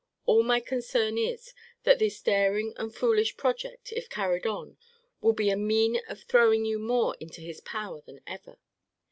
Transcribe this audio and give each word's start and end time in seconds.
All 0.25 0.41
my 0.41 0.59
concern 0.59 1.19
is, 1.19 1.53
that 1.83 1.99
this 1.99 2.19
daring 2.23 2.73
and 2.77 2.91
foolish 2.91 3.37
project, 3.37 3.91
if 3.91 4.09
carried 4.09 4.47
on, 4.47 4.77
will 5.21 5.33
be 5.33 5.51
a 5.51 5.55
mean 5.55 6.01
of 6.09 6.23
throwing 6.23 6.65
you 6.65 6.79
more 6.79 7.15
into 7.19 7.39
his 7.39 7.61
power 7.61 8.01
than 8.01 8.19
ever. 8.25 8.57